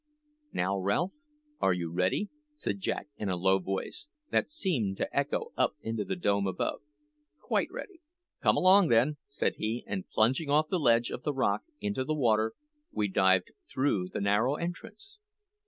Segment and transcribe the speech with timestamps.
[0.51, 1.11] "Now, Ralph,
[1.59, 6.03] are you ready?" said Jack in a low voice, that seemed to echo up into
[6.03, 6.81] the dome above.
[7.39, 8.01] "Quite ready."
[8.41, 12.15] "Come along, then," said he; and plunging off the ledge of the rock into the
[12.15, 12.53] water,
[12.91, 15.19] we dived through the narrow entrance.